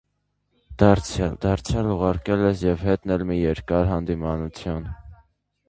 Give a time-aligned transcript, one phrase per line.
[0.83, 4.93] Դարձյալ, դարձյալ ուղարկել ես և հետն էլ մի երկար հանդիմանություն: